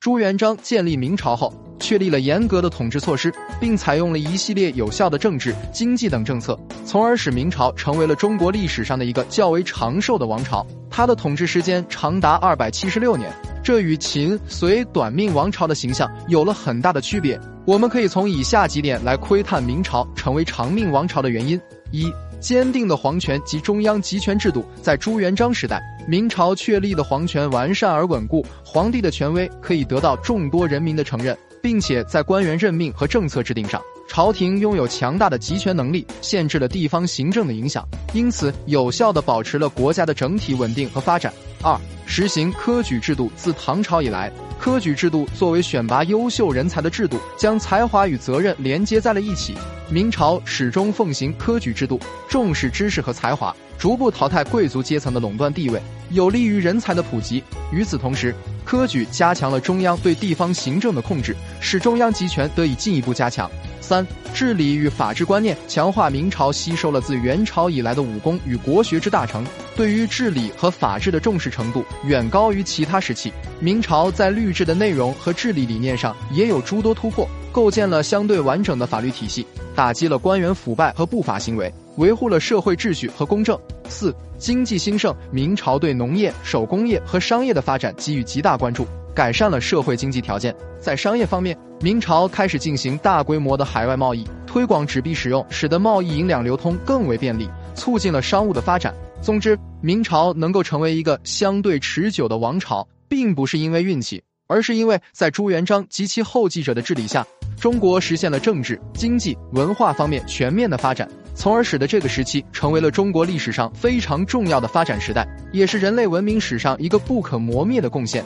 [0.00, 10.64] 朱元璋建立明朝后，确立了严格的统治措施，并采用了一系列有效的政治、经济等政策，从而使明朝成为了中国历史上的一个较为长寿的王朝。
[10.88, 13.28] 它的统治时间长达二百七十六年，
[13.60, 17.38] 这与秦、隋短命王朝的形象有了很大的区别。
[17.66, 21.60] 我们可以从以下几点来窥探明朝成为长命王朝的原因：
[21.90, 25.82] 一、坚定的皇权及中央集权制度，在朱元璋时代。
[26.06, 41.30] 明朝确立的皇权完善而稳固，皇帝的权威可以得到众多人民的承认，并且在官员任命和政策制定上，朝廷拥有强大的集权能力，限制了地方行政的影响，因此有效地保持了国家的整体稳定和发展。
[41.62, 49.54] 二、实行科举制度，自唐朝以来，科举制度作为选拔优秀人才的制度，将才华与责任连接在了一起。
[49.90, 51.98] 明朝始终奉行科举制度，
[52.28, 53.54] 重视知识和才华。
[53.78, 57.42] 逐步淘汰贵族阶层的垄断地位，有利于人才的普及。
[57.72, 58.34] 与此同时，
[58.66, 63.50] 科举加强了中央对地方行政的控制，使中央集权得以进一步加强。
[63.80, 66.10] 三、治理与法治观念强化。
[66.10, 69.42] 明朝吸收了自元朝以来的武功与国学之大成，
[69.74, 73.32] 对于治理和法治的重视程度远高于其他时期。
[73.58, 79.46] 明朝在律制的内容和治理理念上也有诸多突破，构建了相对完整的法律体系，
[79.78, 81.72] 打击了官员腐败和不法行为。
[81.98, 83.56] 维护了社会秩序和公正。
[83.88, 90.52] 四、经济兴盛，明朝对农业、手工业和商业的发展给予极大关注，改善了社会经济条件。
[90.80, 98.92] 在商业方面，明朝开始进行大规模的海外贸易，推广纸币使用，使得贸易银两流通更为便利，促进了商务的发展。
[99.22, 107.24] 总之，明朝能够成为一个相对持久的王朝，并不是因为运气，而是因为在朱元璋及其后继者的治理下，
[107.60, 111.08] 中国实现了政治、经济、文化方面全面的发展。
[111.34, 118.24] 从而使得这个时期成为了中国历史上非常重要的发展时代，也是人类文明史上一个不可磨灭的贡献。